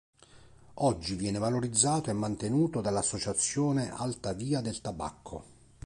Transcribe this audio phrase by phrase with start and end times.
[0.79, 5.43] Oggi viene valorizzato e mantenuto dall'Associazione Alta Via del Tabacco.